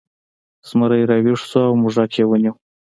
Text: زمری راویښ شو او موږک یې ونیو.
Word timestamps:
زمری 0.67 1.01
راویښ 1.09 1.41
شو 1.49 1.61
او 1.69 1.73
موږک 1.81 2.11
یې 2.19 2.25
ونیو. 2.27 2.53